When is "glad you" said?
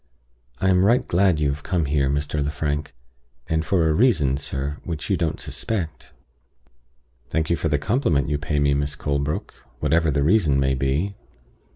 1.07-1.49